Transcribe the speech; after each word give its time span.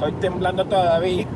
Estoy 0.00 0.12
temblando 0.12 0.64
todavía. 0.64 1.26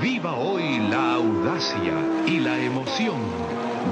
Viva 0.00 0.36
hoy 0.36 0.78
la 0.78 1.14
audacia 1.14 1.92
y 2.28 2.38
la 2.38 2.56
emoción 2.56 3.16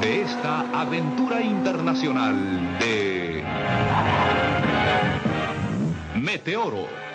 de 0.00 0.22
esta 0.22 0.60
aventura 0.80 1.40
internacional 1.42 2.78
de 2.78 3.42
Meteoro. 6.14 7.11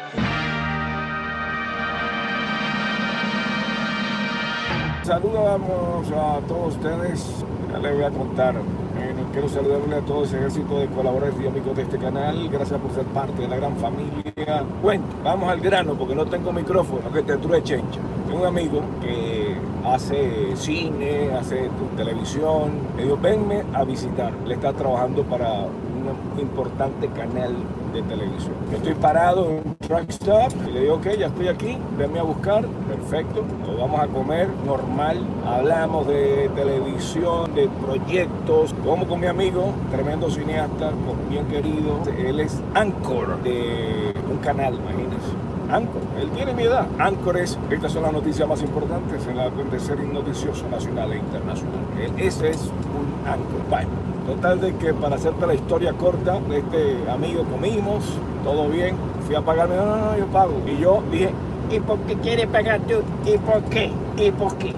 Saludamos 5.08 6.12
a 6.12 6.42
todos 6.50 6.76
ustedes. 6.76 7.46
Ya 7.72 7.80
les 7.80 7.96
voy 7.96 8.04
a 8.04 8.10
contar. 8.10 8.56
Eh, 8.58 9.16
quiero 9.32 9.48
saludarle 9.48 9.96
a 9.96 10.02
todo 10.02 10.26
ese 10.26 10.36
ejército 10.36 10.80
de 10.80 10.88
colaboradores 10.88 11.42
y 11.42 11.48
amigos 11.48 11.78
de 11.78 11.84
este 11.84 11.98
canal. 11.98 12.50
Gracias 12.50 12.78
por 12.78 12.92
ser 12.92 13.06
parte 13.06 13.42
de 13.42 13.48
la 13.48 13.56
gran 13.56 13.78
familia. 13.78 14.66
Bueno, 14.84 15.06
vamos 15.24 15.50
al 15.50 15.62
grano 15.62 15.94
porque 15.94 16.14
no 16.14 16.26
tengo 16.26 16.52
micrófono, 16.52 17.10
que 17.14 17.24
te 17.24 17.38
true 17.38 17.64
chencha. 17.64 18.02
Tengo 18.28 18.42
un 18.42 18.48
amigo 18.48 18.82
que 19.00 19.56
hace 19.86 20.54
cine, 20.58 21.32
hace 21.40 21.70
televisión. 21.96 22.72
Me 22.98 23.04
dijo, 23.04 23.16
venme 23.16 23.64
a 23.74 23.86
visitar. 23.86 24.34
Le 24.46 24.56
está 24.56 24.74
trabajando 24.74 25.24
para 25.24 25.68
importante 26.40 27.08
canal 27.10 27.54
de 27.94 28.02
televisión. 28.04 28.54
Estoy 28.72 28.94
parado 28.96 29.50
en 29.50 29.62
un 29.66 29.76
truck 29.76 30.10
stop 30.10 30.52
y 30.68 30.72
le 30.72 30.82
digo, 30.82 30.96
ok, 30.96 31.08
ya 31.18 31.28
estoy 31.28 31.48
aquí, 31.48 31.78
venme 31.98 32.20
a 32.20 32.24
buscar, 32.24 32.66
perfecto, 32.88 33.44
nos 33.66 33.78
vamos 33.78 34.00
a 34.02 34.08
comer 34.08 34.50
normal, 34.66 35.18
hablamos 35.46 36.08
de 36.08 36.50
televisión, 36.56 37.54
de 37.56 37.68
proyectos, 37.86 38.74
como 38.84 39.06
con 39.08 39.20
mi 39.20 39.28
amigo, 39.28 39.74
tremendo 39.92 40.30
cineasta, 40.30 40.92
bien 41.30 41.46
querido, 41.48 42.00
él 42.18 42.40
es 42.40 42.62
Anchor 42.74 43.42
de 43.44 44.14
un 44.30 44.38
canal, 44.38 44.76
imagínense. 44.76 45.48
Anchor, 45.70 46.02
él 46.22 46.30
tiene 46.30 46.54
mi 46.54 46.64
edad. 46.64 46.88
Anchor 46.98 47.38
es, 47.38 47.58
estas 47.70 47.92
son 47.92 48.04
las 48.04 48.14
noticias 48.14 48.48
más 48.48 48.62
importantes 48.62 49.26
en 49.28 49.38
el 49.38 49.48
acontecer 49.48 50.00
noticioso 50.00 50.68
nacional 50.70 51.12
e 51.12 51.18
internacional. 51.18 51.82
Ese 52.18 52.52
es 52.52 52.62
un 52.62 53.28
Anchor. 53.30 53.62
Bueno, 53.70 53.90
total 54.28 54.60
de 54.60 54.76
que 54.76 54.94
para 54.94 55.16
hacerte 55.16 55.48
la 55.48 55.54
historia 55.54 55.94
corta, 55.94 56.40
este 56.52 57.10
amigo 57.10 57.44
comimos, 57.46 58.04
todo 58.44 58.68
bien, 58.68 58.96
fui 59.26 59.36
a 59.36 59.42
pagarme, 59.42 59.78
no, 59.78 59.86
no, 59.86 59.96
no, 59.98 60.18
yo 60.18 60.26
pago. 60.28 60.54
Y 60.68 60.82
yo 60.82 61.02
dije, 61.10 61.30
¿y 61.72 61.80
por 61.80 61.98
qué 62.00 62.16
quieres 62.16 62.48
pagar 62.48 62.82
tú? 62.82 62.96
¿Y 63.26 63.38
por 63.38 63.64
qué? 63.64 63.90
¿Y 64.18 64.32
por 64.32 64.56
qué? 64.58 64.74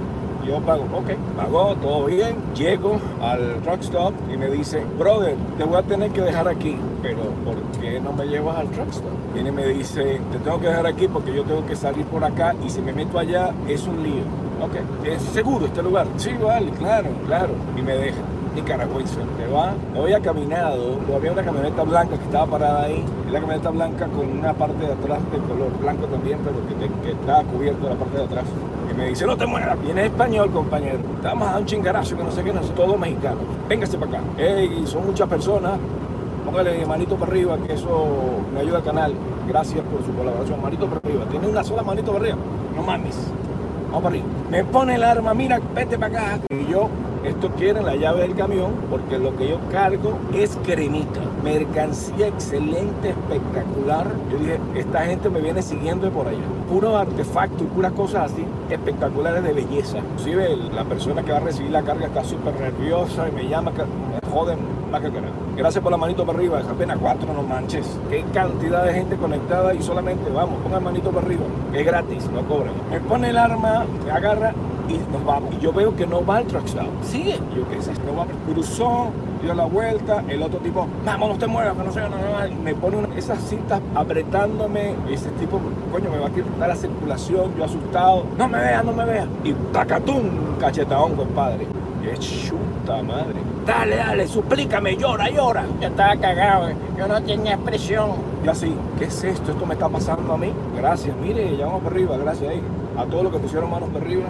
Yo 0.45 0.59
pago, 0.59 0.83
ok, 0.93 1.11
pagó, 1.35 1.75
todo 1.75 2.05
bien. 2.05 2.35
Llego 2.55 2.99
al 3.21 3.61
truck 3.63 3.81
stop 3.81 4.13
y 4.31 4.37
me 4.37 4.49
dice, 4.49 4.83
brother, 4.97 5.35
te 5.57 5.63
voy 5.63 5.77
a 5.77 5.83
tener 5.83 6.11
que 6.11 6.21
dejar 6.21 6.47
aquí. 6.47 6.77
Pero, 7.01 7.19
¿por 7.43 7.55
qué 7.81 7.99
no 7.99 8.13
me 8.13 8.25
llevas 8.25 8.57
al 8.57 8.67
truck 8.69 8.89
stop? 8.89 9.09
Viene 9.33 9.49
y 9.49 9.51
me 9.51 9.65
dice, 9.67 10.21
te 10.31 10.37
tengo 10.39 10.59
que 10.59 10.67
dejar 10.67 10.85
aquí 10.85 11.07
porque 11.07 11.33
yo 11.33 11.43
tengo 11.43 11.65
que 11.65 11.75
salir 11.75 12.05
por 12.05 12.23
acá 12.23 12.55
y 12.65 12.69
si 12.69 12.81
me 12.81 12.93
meto 12.93 13.17
allá 13.17 13.51
es 13.67 13.85
un 13.87 14.03
lío. 14.03 14.23
Ok, 14.61 15.05
¿es 15.05 15.21
seguro 15.21 15.65
este 15.65 15.81
lugar? 15.81 16.07
Sí, 16.17 16.31
vale, 16.41 16.69
claro, 16.71 17.09
claro. 17.25 17.53
Y 17.77 17.81
me 17.81 17.93
deja 17.93 18.17
nicaragüense. 18.61 19.17
Me 19.37 19.47
va, 19.47 19.73
me 19.93 19.99
voy 19.99 20.13
a 20.13 20.19
caminado, 20.19 20.97
había 21.15 21.31
una 21.31 21.43
camioneta 21.43 21.83
blanca 21.83 22.17
que 22.17 22.23
estaba 22.23 22.45
parada 22.45 22.83
ahí, 22.83 23.03
la 23.31 23.39
camioneta 23.39 23.69
blanca 23.69 24.07
con 24.07 24.29
una 24.37 24.53
parte 24.53 24.85
de 24.85 24.93
atrás 24.93 25.19
de 25.31 25.37
color 25.39 25.71
blanco 25.79 26.05
también, 26.07 26.39
pero 26.43 26.55
que, 26.67 27.03
que 27.03 27.11
estaba 27.11 27.43
cubierto 27.43 27.89
la 27.89 27.95
parte 27.95 28.17
de 28.17 28.23
atrás. 28.23 28.45
Y 28.91 28.97
me 28.97 29.09
dice, 29.09 29.25
no 29.25 29.37
te 29.37 29.45
muevas, 29.45 29.81
viene 29.81 30.05
español, 30.05 30.51
compañero. 30.51 30.99
Estamos 31.15 31.47
a 31.47 31.57
un 31.57 31.65
chingarazo 31.65 32.17
que 32.17 32.23
no 32.23 32.31
sé 32.31 32.43
qué, 32.43 32.53
no 32.53 32.63
sé, 32.63 32.69
todo 32.73 32.97
mexicano. 32.97 33.37
Véngase 33.67 33.97
para 33.97 34.19
acá. 34.19 34.21
Ey, 34.37 34.83
son 34.85 35.05
muchas 35.05 35.27
personas. 35.27 35.73
Póngale 36.45 36.83
manito 36.85 37.15
para 37.15 37.31
arriba, 37.31 37.57
que 37.65 37.73
eso 37.73 38.07
me 38.53 38.61
ayuda 38.61 38.77
al 38.77 38.83
canal. 38.83 39.13
Gracias 39.47 39.83
por 39.85 40.03
su 40.03 40.11
colaboración. 40.13 40.59
Manito 40.61 40.87
para 40.87 40.97
arriba. 40.97 41.25
Tiene 41.29 41.47
una 41.47 41.63
sola 41.63 41.83
manito 41.83 42.11
para 42.11 42.23
arriba. 42.23 42.37
No 42.75 42.81
mames. 42.81 43.15
Vamos 43.87 44.01
para 44.01 44.15
arriba. 44.15 44.25
Me 44.49 44.63
pone 44.63 44.95
el 44.95 45.03
arma, 45.03 45.33
mira, 45.35 45.59
vete 45.75 45.99
para 45.99 46.33
acá. 46.33 46.39
Y 46.49 46.71
yo, 46.71 46.89
esto 47.23 47.49
quiere 47.57 47.81
la 47.81 47.95
llave 47.95 48.21
del 48.21 48.35
camión, 48.35 48.71
porque 48.89 49.17
lo 49.17 49.35
que 49.35 49.49
yo 49.49 49.59
cargo 49.71 50.17
es 50.33 50.57
cremita. 50.65 51.19
Mercancía 51.43 52.27
excelente, 52.27 53.09
espectacular. 53.09 54.07
Yo 54.31 54.37
dije, 54.37 54.59
esta 54.75 55.01
gente 55.05 55.29
me 55.29 55.41
viene 55.41 55.61
siguiendo 55.61 56.09
por 56.09 56.27
allá. 56.27 56.39
Puro 56.69 56.97
artefacto 56.97 57.63
y 57.63 57.67
puras 57.67 57.91
cosas 57.93 58.31
así 58.31 58.45
espectaculares 58.69 59.43
de 59.43 59.53
belleza. 59.53 59.97
Inclusive 59.97 60.55
la 60.73 60.83
persona 60.83 61.23
que 61.23 61.31
va 61.31 61.37
a 61.37 61.41
recibir 61.41 61.71
la 61.71 61.81
carga 61.81 62.07
está 62.07 62.23
súper 62.23 62.53
nerviosa 62.59 63.27
y 63.27 63.31
me 63.31 63.47
llama, 63.47 63.71
me 63.71 64.29
joden 64.29 64.59
más 64.91 65.01
que 65.01 65.11
carajo. 65.11 65.33
Gracias 65.55 65.83
por 65.83 65.91
la 65.91 65.97
manito 65.97 66.25
para 66.25 66.37
arriba, 66.37 66.59
es 66.59 66.67
apenas 66.67 66.97
cuatro, 66.99 67.33
no 67.33 67.43
manches. 67.43 67.85
Qué 68.09 68.23
cantidad 68.33 68.85
de 68.85 68.93
gente 68.93 69.17
conectada 69.17 69.73
y 69.73 69.81
solamente, 69.81 70.29
vamos, 70.31 70.59
ponga 70.63 70.77
el 70.77 70.83
manito 70.83 71.11
para 71.11 71.25
arriba. 71.25 71.43
Es 71.73 71.85
gratis, 71.85 72.29
no 72.31 72.41
cobran. 72.47 72.73
Me 72.89 72.99
pone 72.99 73.29
el 73.29 73.37
arma, 73.37 73.85
me 74.05 74.11
agarra 74.11 74.53
y 74.89 74.97
nos 75.11 75.23
vamos. 75.25 75.53
Y 75.55 75.59
yo 75.63 75.71
veo 75.71 75.95
que 75.95 76.05
no 76.07 76.25
va 76.25 76.37
al 76.37 76.45
truck 76.45 76.65
stop. 76.65 76.87
Sigue. 77.03 77.39
Y 77.53 77.57
yo 77.57 77.69
qué 77.69 77.81
sé, 77.81 77.91
no 78.05 78.15
va. 78.17 78.25
Cruzó, 78.51 79.07
dio 79.41 79.53
la 79.53 79.65
vuelta, 79.65 80.23
el 80.27 80.41
otro 80.43 80.59
tipo, 80.59 80.87
vamos, 81.05 81.29
no 81.29 81.35
te 81.37 81.47
muevas, 81.47 81.75
que 81.77 81.83
no 81.83 81.91
sé, 81.93 82.01
no, 82.01 82.09
no, 82.09 82.15
no". 82.17 82.61
me 82.63 82.73
pone 82.75 82.97
una- 82.97 83.15
esas 83.15 83.39
cintas 83.47 83.79
apretándome. 83.95 84.95
Ese 85.09 85.29
tipo, 85.31 85.59
coño, 85.91 86.09
me 86.09 86.19
va 86.19 86.27
a 86.27 86.31
quitar 86.31 86.67
la 86.67 86.75
circulación, 86.75 87.55
yo 87.57 87.63
asustado. 87.65 88.23
No 88.37 88.47
me 88.47 88.59
veas, 88.59 88.83
no 88.83 88.91
me 88.93 89.05
veas. 89.05 89.27
Y 89.43 89.53
tacatún, 89.71 90.55
cachetadón, 90.59 91.15
compadre. 91.15 91.67
Qué 92.03 92.17
chuta 92.17 93.03
madre. 93.03 93.35
Dale, 93.65 93.97
dale, 93.97 94.27
suplícame, 94.27 94.95
llora, 94.97 95.29
llora. 95.29 95.65
Yo 95.81 95.89
estaba 95.89 96.15
cagado, 96.15 96.69
yo 96.97 97.07
no 97.07 97.21
tenía 97.21 97.53
expresión. 97.55 98.11
Y 98.43 98.47
así, 98.47 98.73
¿qué 98.97 99.05
es 99.05 99.23
esto? 99.23 99.51
¿Esto 99.51 99.65
me 99.65 99.73
está 99.73 99.89
pasando 99.89 100.33
a 100.33 100.37
mí? 100.37 100.51
Gracias, 100.75 101.15
mire, 101.17 101.55
ya 101.57 101.65
vamos 101.65 101.81
para 101.83 101.95
arriba, 101.95 102.17
gracias 102.17 102.49
ahí. 102.51 102.61
A 102.97 103.03
todos 103.05 103.23
los 103.25 103.33
que 103.33 103.39
pusieron 103.39 103.69
manos 103.69 103.89
para 103.89 104.03
arriba, 104.05 104.25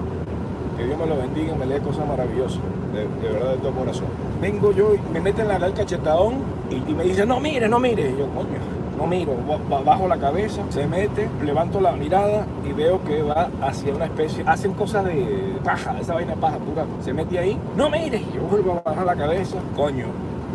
que 0.80 0.86
Dios 0.86 0.98
me 0.98 1.06
lo 1.06 1.18
bendiga, 1.18 1.56
me 1.56 1.66
lee 1.66 1.80
cosas 1.82 2.08
maravillosas, 2.08 2.62
de, 2.94 3.28
verdad, 3.30 3.52
de 3.52 3.58
todo 3.58 3.72
corazón. 3.74 4.06
Vengo 4.42 4.72
yo 4.72 4.96
y 4.96 5.14
me 5.14 5.20
meten 5.20 5.48
la 5.50 5.58
el 5.58 5.74
cachetadón 5.74 6.36
y, 6.70 6.94
me 6.94 7.04
dice, 7.04 7.26
no 7.26 7.40
mire, 7.42 7.68
no 7.68 7.80
mire. 7.80 8.10
Y 8.12 8.18
yo, 8.18 8.28
coño, 8.28 8.60
no 8.98 9.06
miro, 9.06 9.34
ba- 9.48 9.60
ba- 9.70 9.84
bajo 9.84 10.08
la 10.08 10.18
cabeza, 10.18 10.62
se 10.70 10.88
mete, 10.88 11.28
levanto 11.44 11.82
la 11.82 11.92
mirada 11.92 12.46
y 12.68 12.72
veo 12.74 13.04
que 13.04 13.22
va 13.22 13.50
hacia 13.62 13.94
una 13.94 14.06
especie, 14.06 14.44
hacen 14.48 14.74
cosas 14.74 15.04
de 15.06 15.56
paja, 15.64 16.00
esa 16.00 16.14
vaina 16.14 16.36
de 16.36 16.42
paja 16.42 16.58
pura. 16.58 16.86
Se 17.04 17.14
mete 17.14 17.38
ahí, 17.40 17.58
no 17.76 17.90
mire, 17.90 18.24
yo 18.34 18.42
vuelvo 18.50 18.82
a 18.86 18.90
bajar 18.90 19.06
la 19.06 19.16
cabeza, 19.16 19.58
coño, 19.76 20.06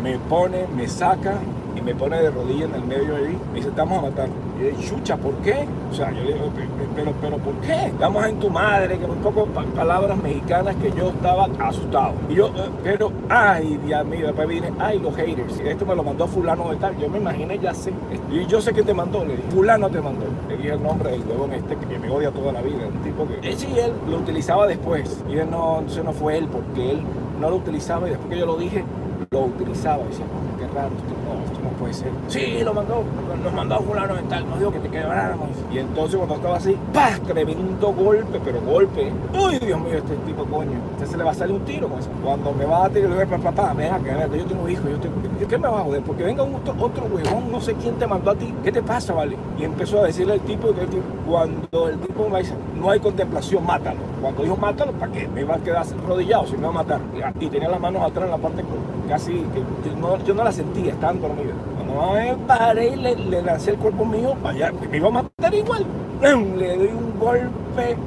me 0.03 0.17
pone, 0.17 0.65
me 0.75 0.87
saca 0.87 1.35
y 1.75 1.81
me 1.81 1.93
pone 1.95 2.21
de 2.21 2.29
rodillas 2.31 2.69
en 2.69 2.75
el 2.75 2.83
medio 2.85 3.15
ahí. 3.15 3.37
Me 3.51 3.55
dice, 3.57 3.69
estamos 3.69 3.99
a 3.99 4.01
matar. 4.03 4.27
Y 4.59 4.81
yo, 4.81 4.89
chucha, 4.97 5.17
¿por 5.17 5.33
qué? 5.35 5.65
O 5.91 5.93
sea, 5.93 6.11
yo 6.11 6.23
le 6.23 6.33
digo, 6.33 6.45
"Pe- 6.55 6.61
pe- 6.61 6.87
pero, 6.95 7.11
pero, 7.21 7.37
¿por 7.37 7.53
qué? 7.55 7.87
Estamos 7.87 8.25
en 8.25 8.39
tu 8.39 8.49
madre, 8.49 8.97
que 8.97 9.05
un 9.05 9.17
poco 9.17 9.45
pa- 9.47 9.63
palabras 9.63 10.17
mexicanas 10.21 10.75
que 10.77 10.91
yo 10.91 11.09
estaba 11.09 11.47
asustado. 11.59 12.13
Y 12.29 12.35
yo, 12.35 12.47
"Eh, 12.47 12.69
pero, 12.83 13.11
ay, 13.29 13.77
Dios 13.85 14.05
mío, 14.05 14.27
después 14.27 14.47
vine, 14.47 14.71
ay, 14.79 14.99
los 14.99 15.13
haters. 15.15 15.59
Esto 15.59 15.85
me 15.85 15.95
lo 15.95 16.03
mandó 16.03 16.25
fulano 16.27 16.69
de 16.69 16.77
tal. 16.77 16.97
Yo 16.97 17.09
me 17.09 17.17
imaginé, 17.17 17.59
ya 17.59 17.73
sé. 17.73 17.91
Y 18.31 18.45
yo 18.45 18.61
sé 18.61 18.71
que 18.73 18.83
te 18.83 18.93
mandó, 18.93 19.25
le 19.25 19.35
dije, 19.35 19.43
fulano 19.53 19.89
te 19.89 19.99
mandó. 19.99 20.25
Le 20.47 20.55
dije 20.57 20.71
el 20.73 20.81
nombre 20.83 21.11
del 21.11 21.21
huevón 21.27 21.51
este 21.53 21.75
que 21.75 21.99
me 21.99 22.09
odia 22.09 22.31
toda 22.31 22.53
la 22.53 22.61
vida. 22.61 22.87
Un 22.87 23.03
tipo 23.03 23.27
que, 23.27 23.49
eh, 23.49 23.55
sí, 23.57 23.67
él 23.77 23.91
lo 24.09 24.17
utilizaba 24.17 24.67
después. 24.67 25.21
Y 25.29 25.37
él 25.37 25.47
no, 25.51 25.79
entonces 25.79 26.03
no 26.05 26.13
fue 26.13 26.37
él, 26.37 26.47
porque 26.47 26.91
él 26.91 27.01
no 27.41 27.49
lo 27.49 27.57
utilizaba 27.57 28.07
y 28.07 28.11
después 28.11 28.29
que 28.31 28.39
yo 28.39 28.45
lo 28.45 28.55
dije, 28.55 28.85
lo 29.31 29.41
utilizaba. 29.45 30.03
Y 30.03 30.07
decía, 30.09 30.25
"Oh, 30.25 30.57
qué 30.57 30.67
raro, 30.67 30.89
esto 30.95 31.13
no, 31.25 31.43
esto 31.45 31.59
no 31.63 31.69
puede 31.77 31.93
ser. 31.93 32.09
Sí, 32.27 32.63
lo 32.63 32.73
mandó, 32.73 33.03
nos 33.43 33.53
mandó 33.53 33.75
a 33.75 33.79
fulano 33.79 34.15
de 34.15 34.21
tal, 34.23 34.49
nos 34.49 34.59
dijo 34.59 34.71
que 34.71 34.79
te 34.79 34.89
quebráramos. 34.89 35.49
Y 35.71 35.79
entonces 35.79 36.15
cuando 36.17 36.35
estaba 36.35 36.57
así, 36.57 36.77
¡pah! 36.93 37.17
Tremendo 37.25 37.93
golpe, 37.93 38.39
pero 38.43 38.61
golpe. 38.61 39.11
Uy, 39.33 39.59
Dios 39.59 39.79
mío, 39.79 39.95
este 39.97 40.15
tipo 40.25 40.45
coño. 40.45 40.79
Se 41.05 41.17
le 41.17 41.23
va 41.23 41.31
a 41.31 41.33
salir 41.33 41.55
un 41.55 41.61
tiro 41.65 41.87
con 41.87 41.99
eso. 41.99 42.09
Cuando 42.23 42.51
me 42.53 42.65
va 42.65 42.85
a 42.85 42.89
tirar, 42.89 43.09
le 43.09 43.25
digo, 43.25 43.37
papá, 43.43 43.73
venga, 43.73 43.99
que 43.99 44.09
venga, 44.11 44.27
que 44.29 44.37
yo 44.39 44.45
tengo 44.45 44.67
hijos, 44.69 44.89
yo 44.89 44.97
tengo... 44.99 45.15
¿Qué- 45.39 45.45
¿Qué 45.45 45.57
me 45.57 45.67
va 45.67 45.79
a 45.81 45.83
joder? 45.83 46.01
Porque 46.01 46.23
venga 46.23 46.43
un 46.43 46.55
otro, 46.55 47.03
huevón, 47.13 47.51
no 47.51 47.61
sé 47.61 47.73
quién 47.75 47.95
te 47.95 48.07
mandó 48.07 48.31
a 48.31 48.35
ti. 48.35 48.53
¿Qué 48.63 48.71
te 48.71 48.81
pasa, 48.81 49.13
vale? 49.13 49.35
Y 49.59 49.63
empezó 49.63 49.99
a 50.01 50.05
decirle 50.07 50.33
al 50.33 50.39
tipo 50.41 50.73
que 50.73 50.81
el 50.81 50.87
tipo- 50.89 51.03
cuando 51.27 51.89
el 51.89 51.99
tipo 51.99 52.27
me 52.29 52.39
dice, 52.39 52.53
no 52.79 52.89
hay 52.89 52.99
contemplación, 52.99 53.65
mátalo. 53.65 53.99
Cuando 54.21 54.43
dijo 54.43 54.55
mátalo, 54.57 54.91
¿para 54.93 55.11
qué? 55.11 55.27
Me 55.27 55.41
iba 55.41 55.55
a 55.55 55.59
quedar 55.59 55.85
arrodillado, 56.03 56.45
si 56.47 56.53
me 56.53 56.59
iba 56.59 56.69
a 56.69 56.71
matar. 56.71 56.99
Y 57.39 57.47
tenía 57.47 57.69
las 57.69 57.79
manos 57.79 58.01
atrás 58.03 58.25
en 58.25 58.31
la 58.31 58.37
parte 58.37 58.61
co- 58.63 59.07
casi 59.25 59.39
que 59.53 59.89
yo 59.89 59.95
no, 59.97 60.23
yo 60.23 60.33
no 60.33 60.43
la 60.43 60.51
sentía, 60.51 60.93
estaban 60.93 61.21
dormidas. 61.21 61.55
Cuando 61.75 62.13
me 62.13 62.35
paré 62.47 62.89
y 62.89 62.95
le, 62.95 63.15
le 63.15 63.41
lancé 63.41 63.71
el 63.71 63.77
cuerpo 63.77 64.05
mío, 64.05 64.35
allá, 64.43 64.71
me 64.89 64.97
iba 64.97 65.07
a 65.07 65.11
matar 65.11 65.53
igual. 65.53 65.85
Le 66.21 66.77
doy 66.77 66.87
un 66.87 67.19
golpe 67.19 67.97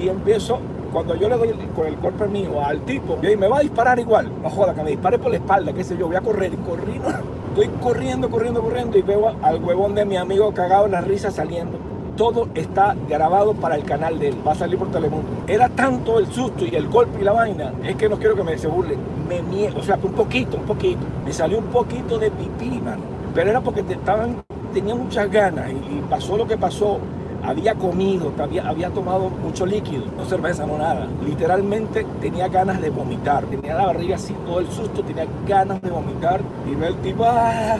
y 0.00 0.08
empiezo. 0.08 0.58
Cuando 0.92 1.14
yo 1.16 1.28
le 1.28 1.36
doy 1.36 1.50
con 1.76 1.86
el 1.86 1.96
golpe 1.96 2.26
mío 2.28 2.64
al 2.64 2.80
tipo, 2.80 3.18
y 3.22 3.36
me 3.36 3.46
va 3.46 3.58
a 3.58 3.60
disparar 3.60 3.98
igual. 3.98 4.30
No 4.42 4.48
joda, 4.48 4.74
que 4.74 4.82
me 4.82 4.90
dispare 4.90 5.18
por 5.18 5.30
la 5.30 5.36
espalda, 5.36 5.72
qué 5.72 5.84
sé 5.84 5.96
yo, 5.98 6.06
voy 6.06 6.16
a 6.16 6.20
correr. 6.20 6.52
Corrí. 6.56 7.00
Estoy 7.50 7.68
corriendo, 7.80 8.30
corriendo, 8.30 8.62
corriendo 8.62 8.96
y 8.96 9.02
veo 9.02 9.34
al 9.42 9.62
huevón 9.62 9.94
de 9.94 10.04
mi 10.04 10.16
amigo 10.16 10.52
cagado 10.54 10.86
en 10.86 10.92
la 10.92 11.00
risa 11.00 11.30
saliendo. 11.30 11.78
Todo 12.18 12.48
está 12.56 12.96
grabado 13.08 13.54
para 13.54 13.76
el 13.76 13.84
canal 13.84 14.18
de 14.18 14.28
él, 14.28 14.36
va 14.46 14.52
a 14.52 14.56
salir 14.56 14.76
por 14.76 14.90
Telemundo. 14.90 15.28
Era 15.46 15.68
tanto 15.68 16.18
el 16.18 16.26
susto 16.26 16.66
y 16.66 16.74
el 16.74 16.88
golpe 16.88 17.20
y 17.20 17.24
la 17.24 17.32
vaina, 17.32 17.72
es 17.84 17.94
que 17.94 18.08
no 18.08 18.18
quiero 18.18 18.34
que 18.34 18.42
me 18.42 18.58
se 18.58 18.66
burle, 18.66 18.96
me 19.28 19.40
niego, 19.40 19.78
o 19.78 19.82
sea, 19.82 19.98
un 20.02 20.12
poquito, 20.12 20.56
un 20.56 20.64
poquito, 20.64 21.00
me 21.24 21.32
salió 21.32 21.58
un 21.58 21.66
poquito 21.66 22.18
de 22.18 22.30
pipí, 22.32 22.80
mano. 22.80 23.02
Pero 23.32 23.50
era 23.50 23.60
porque 23.60 23.84
te 23.84 23.94
estaban, 23.94 24.42
tenía 24.74 24.96
muchas 24.96 25.30
ganas 25.30 25.70
y, 25.70 25.74
y 25.74 26.04
pasó 26.10 26.36
lo 26.36 26.46
que 26.46 26.58
pasó 26.58 26.98
había 27.42 27.74
comido, 27.74 28.32
había, 28.38 28.68
había 28.68 28.90
tomado 28.90 29.30
mucho 29.30 29.64
líquido, 29.64 30.04
no 30.16 30.24
cerveza, 30.24 30.66
no 30.66 30.78
nada. 30.78 31.06
Literalmente 31.24 32.04
tenía 32.20 32.48
ganas 32.48 32.80
de 32.80 32.90
vomitar, 32.90 33.44
tenía 33.44 33.74
la 33.74 33.86
barriga 33.86 34.16
así, 34.16 34.34
todo 34.46 34.60
el 34.60 34.68
susto, 34.68 35.02
tenía 35.02 35.26
ganas 35.46 35.80
de 35.80 35.90
vomitar. 35.90 36.40
Y 36.70 36.74
ve 36.74 36.88
el 36.88 36.96
tipo, 36.96 37.24
¡ah! 37.24 37.76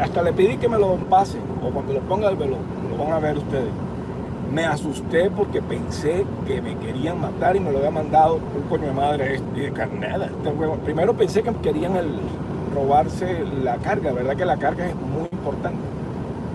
hasta 0.00 0.22
le 0.22 0.32
pedí 0.32 0.56
que 0.56 0.68
me 0.68 0.78
lo 0.78 0.96
pase, 0.96 1.38
o 1.62 1.70
cuando 1.70 1.92
lo 1.92 2.00
ponga 2.00 2.28
el 2.28 2.36
velo, 2.36 2.56
lo 2.96 3.04
van 3.04 3.12
a 3.12 3.18
ver 3.18 3.38
ustedes. 3.38 3.70
Me 4.52 4.64
asusté 4.64 5.30
porque 5.30 5.60
pensé 5.62 6.24
que 6.46 6.62
me 6.62 6.76
querían 6.76 7.20
matar 7.20 7.56
y 7.56 7.60
me 7.60 7.72
lo 7.72 7.78
había 7.78 7.90
mandado 7.90 8.36
un 8.36 8.62
coño 8.68 8.86
de 8.86 8.92
madre 8.92 9.40
de 9.54 9.72
carnada. 9.72 10.30
Primero 10.84 11.14
pensé 11.14 11.42
que 11.42 11.52
querían 11.54 11.94
robarse 12.74 13.44
la 13.62 13.76
carga, 13.76 14.12
¿verdad? 14.12 14.36
Que 14.36 14.44
la 14.44 14.56
carga 14.56 14.86
es 14.86 14.94
muy 14.94 15.28
importante. 15.32 15.80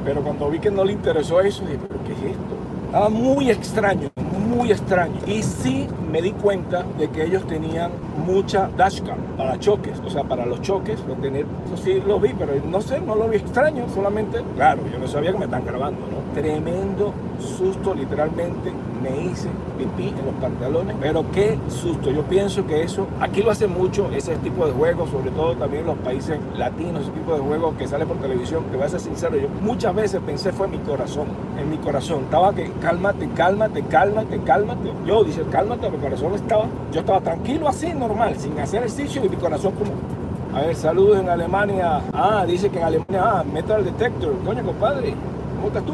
Pero 0.06 0.22
cuando 0.22 0.50
vi 0.50 0.60
que 0.60 0.72
no 0.72 0.86
le 0.86 0.94
interesó 0.94 1.42
eso, 1.42 1.64
dije, 1.66 1.80
¿pero 1.88 2.04
qué 2.06 2.14
es 2.14 2.20
esto? 2.32 2.56
Estaba 2.86 3.10
muy 3.10 3.50
extraño, 3.52 4.10
muy 4.50 4.72
extraño. 4.72 5.16
Y 5.28 5.44
sí 5.44 5.88
me 6.12 6.22
di 6.22 6.32
cuenta 6.32 6.84
de 6.98 7.10
que 7.10 7.24
ellos 7.24 7.46
tenían 7.48 7.92
mucha 8.26 8.70
dashcam 8.76 9.18
para 9.38 9.60
choques, 9.60 10.00
o 10.06 10.10
sea, 10.10 10.24
para 10.24 10.46
los 10.46 10.62
choques, 10.62 11.00
lo 11.08 11.16
tener, 11.16 11.46
eso 11.66 11.78
sí 11.78 12.02
lo 12.06 12.20
vi, 12.20 12.34
pero 12.34 12.54
no 12.66 12.82
sé, 12.82 13.00
no 13.00 13.16
lo 13.16 13.28
vi 13.28 13.38
extraño, 13.38 13.88
solamente, 13.94 14.42
claro, 14.56 14.82
yo 14.92 15.00
no 15.00 15.08
sabía 15.08 15.32
que 15.32 15.38
me 15.38 15.46
están 15.46 15.66
grabando, 15.66 16.02
¿no? 16.02 16.34
Tremendo 16.34 17.14
susto, 17.40 17.94
literalmente 17.94 18.72
me 19.02 19.24
hice 19.24 19.48
pipí 19.78 20.10
en 20.10 20.26
los 20.26 20.36
pantalones, 20.42 20.96
pero 21.00 21.24
qué 21.32 21.58
susto, 21.70 22.12
yo 22.12 22.24
pienso 22.24 22.66
que 22.68 22.84
eso, 22.84 23.08
aquí 23.22 23.42
lo 23.42 23.52
hace 23.52 23.68
mucho 23.68 24.10
ese 24.12 24.36
tipo 24.38 24.66
de 24.66 24.74
juegos, 24.74 25.10
sobre 25.10 25.32
todo 25.32 25.56
también 25.56 25.86
los 25.86 25.98
países 26.00 26.38
latinos, 26.58 27.04
ese 27.04 27.12
tipo 27.12 27.34
de 27.34 27.40
juegos 27.40 27.76
que 27.78 27.88
sale 27.88 28.06
por 28.06 28.18
televisión, 28.18 28.66
que 28.70 28.76
voy 28.76 28.86
a 28.86 28.90
ser 28.90 29.00
sincero, 29.00 29.38
yo 29.38 29.48
muchas 29.62 29.96
veces 29.96 30.22
pensé 30.26 30.52
fue 30.52 30.68
mi 30.68 30.80
corazón, 30.80 31.28
en 31.58 31.70
mi 31.70 31.78
corazón, 31.78 32.24
estaba 32.26 32.54
que 32.54 32.72
cálmate, 32.82 33.30
cálmate, 33.36 33.84
cálmate, 33.84 34.40
cálmate, 34.44 34.92
yo 35.06 35.24
dice 35.24 35.44
cálmate, 35.50 35.90
corazón 36.00 36.34
estaba, 36.34 36.66
yo 36.92 37.00
estaba 37.02 37.22
tranquilo 37.22 37.68
así, 37.68 37.94
normal, 37.94 38.36
sin 38.38 38.58
hacer 38.60 38.80
ejercicio 38.80 39.24
y 39.24 39.30
mi 39.30 39.36
corazón 39.36 39.74
como 39.74 39.92
a 40.52 40.62
ver, 40.62 40.76
saludos 40.76 41.20
en 41.20 41.30
Alemania. 41.30 42.02
Ah, 42.12 42.44
dice 42.48 42.70
que 42.72 42.80
en 42.80 42.84
Alemania, 42.84 43.22
ah, 43.24 43.44
Metal 43.44 43.86
Detector. 43.86 44.34
Coño, 44.44 44.64
compadre, 44.64 45.14
¿cómo 45.56 45.68
estás 45.68 45.86
tú? 45.86 45.94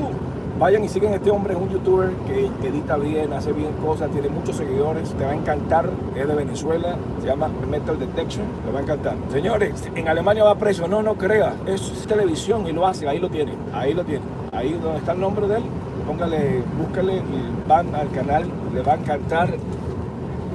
Vayan 0.58 0.86
y 0.86 0.88
siguen 0.88 1.12
a 1.12 1.16
este 1.18 1.30
hombre, 1.30 1.54
es 1.54 1.60
un 1.60 1.70
youtuber 1.70 2.12
que, 2.26 2.46
edita 2.66 2.96
bien, 2.96 3.34
hace 3.34 3.52
bien 3.52 3.74
cosas, 3.86 4.10
tiene 4.12 4.30
muchos 4.30 4.56
seguidores, 4.56 5.10
te 5.10 5.26
va 5.26 5.32
a 5.32 5.36
encantar, 5.36 5.90
es 6.16 6.26
de 6.26 6.34
Venezuela, 6.34 6.96
se 7.20 7.28
llama 7.28 7.50
Metal 7.70 8.00
Detection, 8.00 8.46
te 8.66 8.72
va 8.72 8.80
a 8.80 8.84
encantar. 8.84 9.16
Señores, 9.34 9.84
en 9.94 10.08
Alemania 10.08 10.46
va 10.46 10.56
preso, 10.56 10.88
no, 10.88 11.04
no 11.04 11.16
crea, 11.16 11.56
es 11.66 12.06
televisión 12.08 12.66
y 12.68 12.72
lo 12.72 12.88
hace, 12.88 13.06
ahí 13.06 13.20
lo 13.20 13.30
tiene, 13.30 13.52
ahí 13.74 13.94
lo 13.94 14.06
tiene, 14.06 14.24
ahí 14.54 14.80
donde 14.82 15.00
está 15.00 15.12
el 15.12 15.20
nombre 15.20 15.46
de 15.50 15.58
él, 15.58 15.64
póngale, 16.08 16.64
búscale, 16.80 17.22
van 17.68 17.94
al 17.94 18.10
canal, 18.12 18.46
le 18.74 18.82
va 18.82 18.94
a 18.94 18.96
encantar 18.96 19.50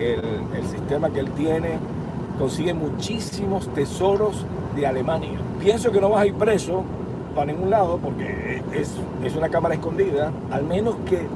el, 0.01 0.67
sistema 0.69 1.11
que 1.11 1.21
él 1.21 1.31
tiene, 1.33 1.79
consigue 2.39 2.75
muchísimos 2.75 3.69
tesoros 3.75 4.45
de 4.77 4.87
Alemania. 4.87 5.39
Pienso 5.61 5.91
que 5.91 6.01
no 6.01 6.11
vas 6.11 6.23
a 6.23 6.27
ir 6.27 6.35
preso 6.35 6.85
para 7.35 7.53
ningún 7.53 7.71
lado 7.71 7.99
porque 8.03 8.63
es, 8.73 8.95
es 9.25 9.37
una 9.37 9.49
cámara 9.49 9.75
escondida, 9.75 10.33
al 10.51 10.65
menos 10.65 10.97
que 11.07 11.27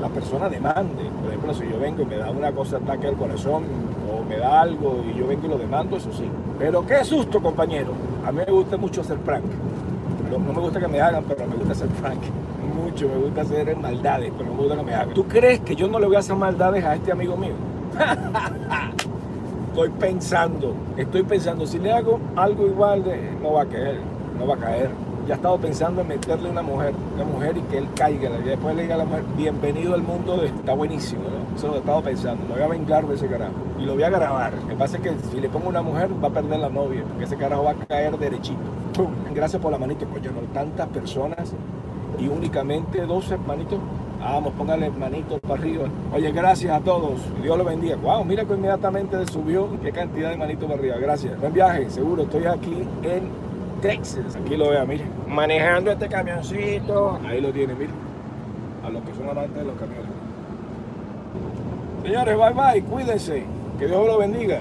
la 0.00 0.08
persona 0.08 0.48
demande. 0.48 1.04
Por 1.20 1.28
ejemplo, 1.28 1.54
si 1.54 1.68
yo 1.68 1.78
vengo 1.78 2.02
y 2.02 2.06
me 2.06 2.16
da 2.16 2.30
una 2.30 2.52
cosa 2.52 2.78
ataque 2.78 3.06
al 3.06 3.16
corazón 3.16 3.64
o 4.10 4.24
me 4.28 4.36
da 4.36 4.60
algo 4.60 5.02
y 5.08 5.16
yo 5.16 5.26
vengo 5.26 5.46
y 5.46 5.48
lo 5.48 5.58
demando, 5.58 5.96
eso 5.96 6.12
sí. 6.12 6.28
Pero 6.58 6.84
qué 6.86 7.04
susto, 7.04 7.40
compañero. 7.40 7.92
A 8.26 8.32
mí 8.32 8.40
me 8.44 8.52
gusta 8.52 8.76
mucho 8.76 9.00
hacer 9.00 9.18
prank. 9.18 9.44
No, 10.30 10.38
no 10.38 10.52
me 10.52 10.60
gusta 10.60 10.80
que 10.80 10.88
me 10.88 11.00
hagan, 11.00 11.24
pero 11.28 11.46
me 11.46 11.56
gusta 11.56 11.72
hacer 11.72 11.88
prank. 11.88 12.20
Mucho, 12.74 13.08
me 13.08 13.16
gusta 13.16 13.42
hacer 13.42 13.76
maldades, 13.76 14.32
pero 14.36 14.50
no 14.50 14.56
me 14.56 14.62
gusta 14.62 14.76
que 14.76 14.82
me 14.82 14.94
hagan. 14.94 15.14
¿Tú 15.14 15.24
crees 15.24 15.60
que 15.60 15.76
yo 15.76 15.88
no 15.88 15.98
le 15.98 16.06
voy 16.06 16.16
a 16.16 16.18
hacer 16.18 16.36
maldades 16.36 16.84
a 16.84 16.94
este 16.94 17.12
amigo 17.12 17.36
mío? 17.36 17.52
estoy 19.68 19.88
pensando, 19.90 20.74
estoy 20.96 21.22
pensando, 21.22 21.66
si 21.66 21.78
le 21.78 21.92
hago 21.92 22.20
algo 22.36 22.66
igual, 22.66 23.04
no 23.42 23.54
va 23.54 23.62
a 23.62 23.66
caer, 23.66 24.00
no 24.38 24.46
va 24.46 24.54
a 24.54 24.58
caer. 24.58 24.90
Ya 25.26 25.34
he 25.34 25.36
estado 25.36 25.56
pensando 25.56 26.00
en 26.02 26.08
meterle 26.08 26.50
una 26.50 26.62
mujer, 26.62 26.94
una 27.14 27.24
mujer 27.24 27.56
y 27.56 27.60
que 27.62 27.78
él 27.78 27.86
caiga. 27.94 28.28
Y 28.40 28.42
después 28.42 28.74
le 28.74 28.82
diga 28.82 28.96
a 28.96 28.98
la 28.98 29.04
mujer, 29.04 29.22
bienvenido 29.36 29.94
al 29.94 30.02
mundo, 30.02 30.36
de, 30.36 30.48
está 30.48 30.74
buenísimo, 30.74 31.22
¿no? 31.22 31.56
Eso 31.56 31.68
lo 31.68 31.76
he 31.76 31.78
estado 31.78 32.02
pensando, 32.02 32.44
me 32.48 32.54
voy 32.54 32.62
a 32.62 32.66
vengar 32.66 33.06
de 33.06 33.14
ese 33.14 33.28
carajo. 33.28 33.52
Y 33.78 33.84
lo 33.84 33.94
voy 33.94 34.02
a 34.02 34.10
grabar. 34.10 34.52
Lo 34.52 34.66
que 34.66 34.74
pasa 34.74 34.96
es 34.96 35.02
que 35.04 35.12
si 35.30 35.40
le 35.40 35.48
pongo 35.48 35.68
una 35.68 35.80
mujer, 35.80 36.10
va 36.22 36.26
a 36.26 36.32
perder 36.32 36.58
la 36.58 36.68
novia, 36.68 37.04
porque 37.08 37.24
ese 37.24 37.36
carajo 37.36 37.62
va 37.62 37.70
a 37.70 37.74
caer 37.74 38.18
derechito. 38.18 38.58
Gracias 39.32 39.62
por 39.62 39.70
la 39.70 39.78
manito, 39.78 40.06
coño, 40.06 40.32
no 40.32 40.40
tantas 40.52 40.88
personas 40.88 41.54
y 42.18 42.28
únicamente 42.28 43.06
dos 43.06 43.30
hermanitos 43.30 43.78
Vamos, 44.22 44.52
póngale 44.52 44.88
manito 44.90 45.38
para 45.40 45.54
arriba. 45.60 45.88
Oye, 46.14 46.30
gracias 46.30 46.72
a 46.72 46.80
todos. 46.80 47.20
Dios 47.42 47.58
lo 47.58 47.64
bendiga. 47.64 47.96
Wow, 47.96 48.24
mira 48.24 48.44
que 48.44 48.54
inmediatamente 48.54 49.26
subió. 49.26 49.68
Qué 49.82 49.90
cantidad 49.90 50.30
de 50.30 50.36
manitos 50.36 50.64
para 50.64 50.78
arriba. 50.78 50.96
Gracias. 50.98 51.38
Buen 51.40 51.52
viaje, 51.52 51.90
seguro. 51.90 52.22
Estoy 52.22 52.46
aquí 52.46 52.86
en 53.02 53.28
Texas. 53.80 54.36
Aquí 54.36 54.56
lo 54.56 54.70
vea, 54.70 54.84
mire. 54.84 55.04
Manejando 55.26 55.90
este 55.90 56.08
camioncito. 56.08 57.18
Ahí 57.26 57.40
lo 57.40 57.50
tiene, 57.50 57.74
mire. 57.74 57.90
A 58.86 58.90
los 58.90 59.02
que 59.02 59.12
son 59.12 59.28
amantes 59.28 59.56
de 59.56 59.64
los 59.64 59.74
camiones. 59.74 60.06
Señores, 62.04 62.36
bye 62.36 62.52
bye. 62.52 62.82
Cuídense. 62.82 63.44
Que 63.78 63.86
Dios 63.86 64.06
lo 64.06 64.18
bendiga. 64.18 64.60